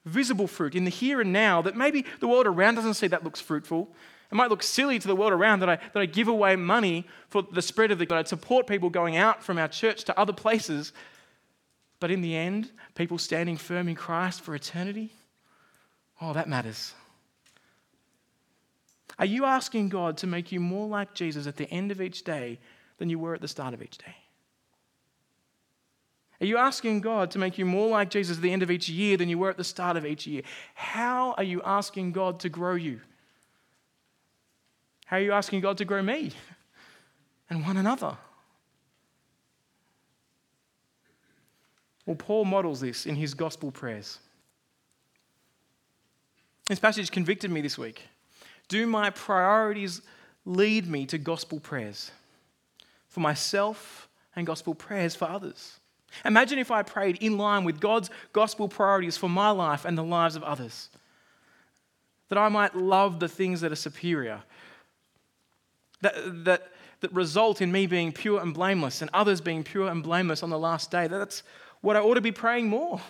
[0.05, 3.23] Visible fruit in the here and now that maybe the world around doesn't see that
[3.23, 3.89] looks fruitful.
[4.31, 7.07] It might look silly to the world around that I, that I give away money
[7.29, 8.17] for the spread of the God.
[8.17, 10.93] I support people going out from our church to other places.
[11.99, 15.13] But in the end, people standing firm in Christ for eternity,
[16.21, 16.93] oh, that matters.
[19.17, 22.23] Are you asking God to make you more like Jesus at the end of each
[22.23, 22.59] day
[22.97, 24.15] than you were at the start of each day?
[26.41, 28.89] Are you asking God to make you more like Jesus at the end of each
[28.89, 30.41] year than you were at the start of each year?
[30.73, 32.99] How are you asking God to grow you?
[35.05, 36.31] How are you asking God to grow me
[37.49, 38.17] and one another?
[42.05, 44.19] Well, Paul models this in his gospel prayers.
[46.67, 48.01] This passage convicted me this week.
[48.67, 50.01] Do my priorities
[50.45, 52.11] lead me to gospel prayers
[53.07, 55.79] for myself and gospel prayers for others?
[56.23, 60.03] Imagine if I prayed in line with God's gospel priorities for my life and the
[60.03, 60.89] lives of others.
[62.29, 64.41] That I might love the things that are superior,
[66.05, 70.03] that, that, that result in me being pure and blameless and others being pure and
[70.03, 71.07] blameless on the last day.
[71.07, 71.41] That's
[71.81, 73.01] what I ought to be praying more.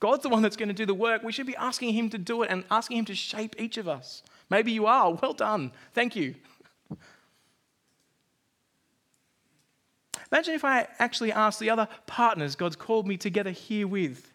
[0.00, 1.22] God's the one that's going to do the work.
[1.22, 3.86] We should be asking Him to do it and asking Him to shape each of
[3.86, 4.24] us.
[4.50, 5.12] Maybe you are.
[5.12, 5.70] Well done.
[5.94, 6.34] Thank you.
[10.32, 14.32] Imagine if I actually asked the other partners God's called me together here with,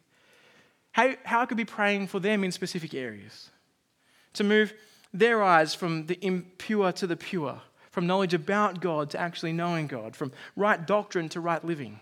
[0.91, 3.49] how, how I could be praying for them in specific areas.
[4.33, 4.73] To move
[5.13, 7.61] their eyes from the impure to the pure,
[7.97, 11.99] from knowledge about God to actually knowing God, from right doctrine to right living.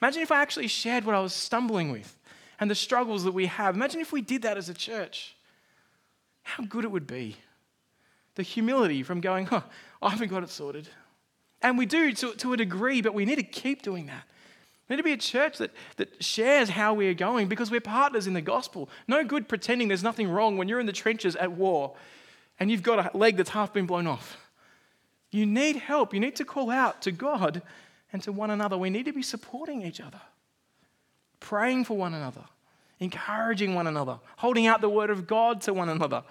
[0.00, 2.16] Imagine if I actually shared what I was stumbling with
[2.58, 3.74] and the struggles that we have.
[3.74, 5.36] Imagine if we did that as a church.
[6.42, 7.36] How good it would be
[8.36, 9.60] the humility from going, huh,
[10.00, 10.88] I haven't got it sorted.
[11.60, 14.24] And we do to, to a degree, but we need to keep doing that.
[14.88, 17.82] We need to be a church that, that shares how we are going because we're
[17.82, 18.88] partners in the gospel.
[19.06, 21.94] No good pretending there's nothing wrong when you're in the trenches at war
[22.58, 24.38] and you've got a leg that's half been blown off.
[25.36, 26.14] You need help.
[26.14, 27.60] You need to call out to God
[28.10, 28.78] and to one another.
[28.78, 30.20] We need to be supporting each other,
[31.40, 32.44] praying for one another,
[33.00, 36.22] encouraging one another, holding out the word of God to one another.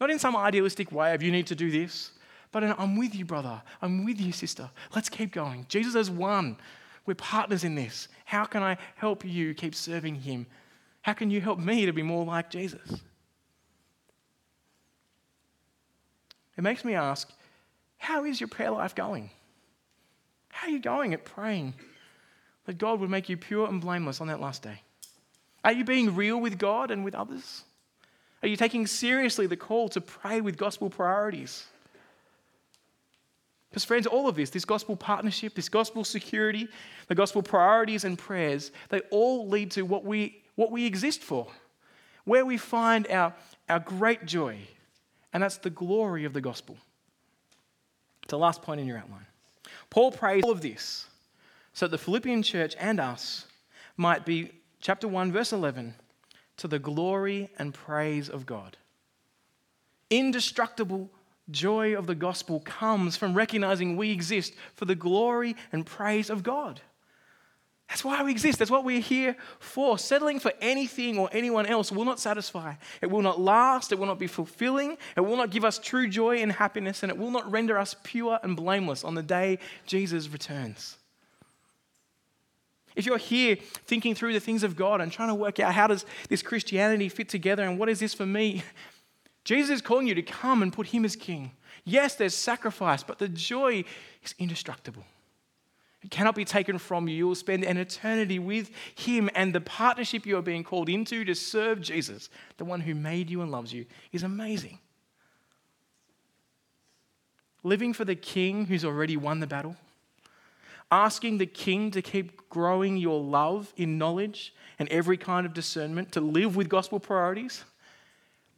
[0.00, 2.12] Not in some idealistic way of you need to do this,
[2.52, 3.60] but in, I'm with you, brother.
[3.82, 4.70] I'm with you, sister.
[4.94, 5.66] Let's keep going.
[5.68, 6.56] Jesus is one.
[7.04, 8.08] We're partners in this.
[8.24, 10.46] How can I help you keep serving him?
[11.02, 13.02] How can you help me to be more like Jesus?
[16.56, 17.30] It makes me ask
[18.04, 19.30] how is your prayer life going?
[20.50, 21.72] How are you going at praying
[22.66, 24.82] that God would make you pure and blameless on that last day?
[25.64, 27.64] Are you being real with God and with others?
[28.42, 31.64] Are you taking seriously the call to pray with gospel priorities?
[33.70, 36.68] Because, friends, all of this, this gospel partnership, this gospel security,
[37.08, 41.46] the gospel priorities and prayers, they all lead to what we, what we exist for,
[42.26, 43.34] where we find our,
[43.70, 44.58] our great joy,
[45.32, 46.76] and that's the glory of the gospel.
[48.24, 49.26] It's the last point in your outline.
[49.90, 51.06] Paul prays all of this
[51.74, 53.46] so that the Philippian church and us
[53.98, 55.94] might be, chapter 1, verse 11,
[56.56, 58.78] to the glory and praise of God.
[60.08, 61.10] Indestructible
[61.50, 66.42] joy of the gospel comes from recognizing we exist for the glory and praise of
[66.42, 66.80] God.
[67.94, 68.58] That's why we exist.
[68.58, 69.98] That's what we're here for.
[69.98, 72.74] Settling for anything or anyone else will not satisfy.
[73.00, 73.92] It will not last.
[73.92, 74.98] It will not be fulfilling.
[75.16, 77.04] It will not give us true joy and happiness.
[77.04, 80.96] And it will not render us pure and blameless on the day Jesus returns.
[82.96, 85.86] If you're here thinking through the things of God and trying to work out how
[85.86, 88.64] does this Christianity fit together and what is this for me,
[89.44, 91.52] Jesus is calling you to come and put him as king.
[91.84, 93.84] Yes, there's sacrifice, but the joy
[94.24, 95.04] is indestructible.
[96.10, 97.16] Cannot be taken from you.
[97.16, 101.24] You will spend an eternity with Him, and the partnership you are being called into
[101.24, 102.28] to serve Jesus,
[102.58, 104.78] the one who made you and loves you, is amazing.
[107.62, 109.76] Living for the King who's already won the battle,
[110.90, 116.12] asking the King to keep growing your love in knowledge and every kind of discernment,
[116.12, 117.64] to live with gospel priorities,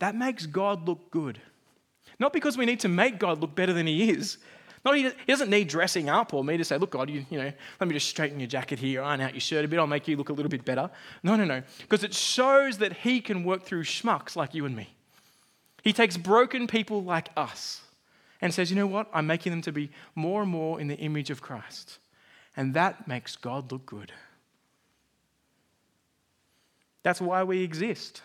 [0.01, 1.41] that makes God look good.
[2.19, 4.39] Not because we need to make God look better than He is,
[4.87, 7.53] not, he doesn't need dressing up or me to say, look, God, you, you know,
[7.81, 10.07] let me just straighten your jacket here, iron out your shirt a bit, I'll make
[10.07, 10.91] you look a little bit better.
[11.23, 11.63] No, no, no.
[11.81, 14.89] Because it shows that he can work through schmucks like you and me.
[15.83, 17.83] He takes broken people like us
[18.41, 19.09] and says, you know what?
[19.13, 21.99] I'm making them to be more and more in the image of Christ.
[22.57, 24.13] And that makes God look good.
[27.03, 28.23] That's why we exist.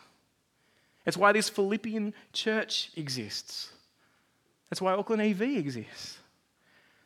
[1.05, 3.71] It's why this Philippian church exists.
[4.69, 6.17] That's why Auckland EV exists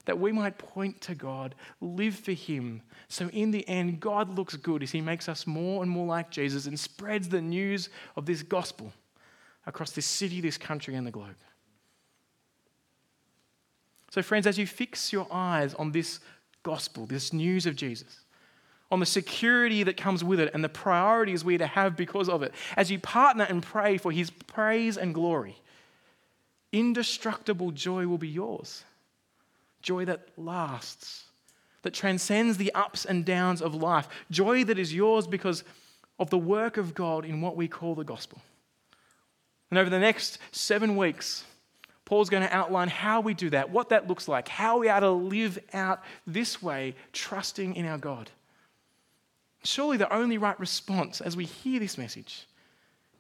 [0.06, 2.82] that we might point to God, live for Him.
[3.08, 6.30] So, in the end, God looks good as He makes us more and more like
[6.30, 8.94] Jesus and spreads the news of this gospel
[9.66, 11.36] across this city, this country, and the globe.
[14.12, 16.20] So, friends, as you fix your eyes on this
[16.64, 18.22] gospel, this news of Jesus,
[18.92, 22.30] on the security that comes with it and the priorities we are to have because
[22.30, 25.58] of it, as you partner and pray for His praise and glory,
[26.72, 28.84] indestructible joy will be yours
[29.86, 31.26] joy that lasts,
[31.84, 35.64] that transcends the ups and downs of life, joy that is yours because
[36.18, 38.42] of the work of God in what we call the gospel.
[39.70, 41.44] And over the next seven weeks,
[42.04, 45.00] Paul's going to outline how we do that, what that looks like, how we are
[45.00, 48.32] to live out this way, trusting in our God.
[49.64, 52.48] Surely the only right response as we hear this message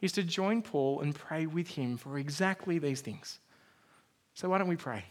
[0.01, 3.39] is to join Paul and pray with him for exactly these things.
[4.33, 5.05] So, why don't we pray?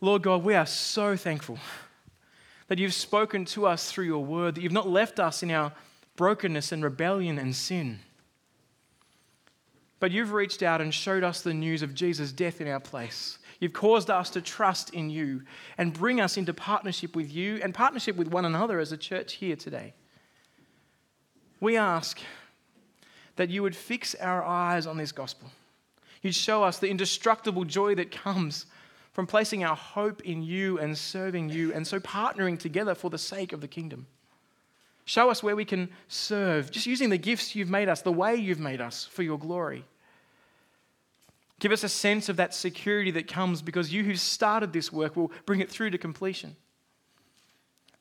[0.00, 1.58] Lord God, we are so thankful
[2.68, 5.72] that you've spoken to us through your word, that you've not left us in our
[6.16, 8.00] brokenness and rebellion and sin.
[9.98, 13.38] But you've reached out and showed us the news of Jesus' death in our place.
[13.60, 15.42] You've caused us to trust in you
[15.78, 19.34] and bring us into partnership with you and partnership with one another as a church
[19.34, 19.94] here today.
[21.60, 22.20] We ask
[23.36, 25.50] that you would fix our eyes on this gospel.
[26.20, 28.66] You'd show us the indestructible joy that comes
[29.16, 33.16] from placing our hope in you and serving you, and so partnering together for the
[33.16, 34.06] sake of the kingdom.
[35.06, 38.36] Show us where we can serve, just using the gifts you've made us, the way
[38.36, 39.86] you've made us for your glory.
[41.60, 45.16] Give us a sense of that security that comes because you who started this work
[45.16, 46.54] will bring it through to completion.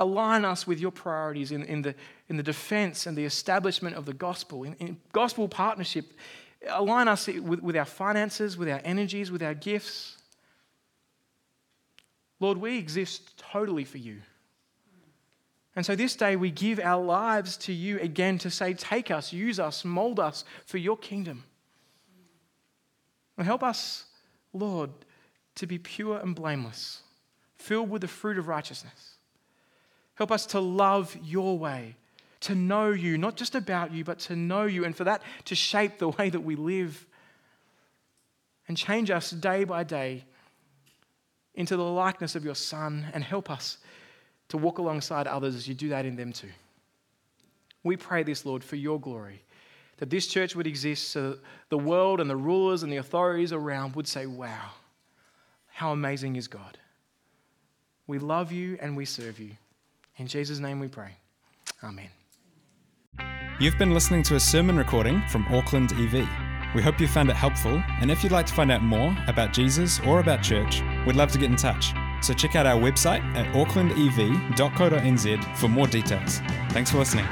[0.02, 1.96] Align us with your priorities in, in, the,
[2.28, 6.12] in the defense and the establishment of the gospel, in, in gospel partnership.
[6.68, 10.18] Align us with, with our finances, with our energies, with our gifts.
[12.40, 14.22] Lord, we exist totally for you.
[15.76, 19.34] And so this day we give our lives to you again to say, Take us,
[19.34, 21.44] use us, mold us for your kingdom.
[23.38, 24.06] And help us,
[24.54, 24.90] Lord,
[25.56, 27.02] to be pure and blameless,
[27.56, 29.16] filled with the fruit of righteousness.
[30.16, 31.98] Help us to love your way,
[32.42, 35.56] to know you, not just about you, but to know you, and for that to
[35.56, 37.06] shape the way that we live
[38.70, 40.24] and change us day by day
[41.56, 43.78] into the likeness of your Son and help us
[44.50, 46.52] to walk alongside others as you do that in them too.
[47.84, 49.42] We pray this, Lord, for your glory,
[49.98, 51.40] that this church would exist so that
[51.70, 54.72] the world and the rulers and the authorities around would say, Wow,
[55.68, 56.78] how amazing is God.
[58.08, 59.52] We love you and we serve you.
[60.18, 61.12] In Jesus' name we pray.
[61.84, 62.10] Amen.
[63.60, 66.28] You've been listening to a sermon recording from Auckland EV.
[66.76, 69.54] We hope you found it helpful, and if you'd like to find out more about
[69.54, 71.94] Jesus or about church, we'd love to get in touch.
[72.22, 76.42] So check out our website at aucklandev.co.nz for more details.
[76.72, 77.26] Thanks for listening.